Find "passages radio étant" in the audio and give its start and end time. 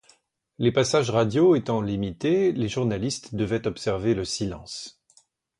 0.71-1.79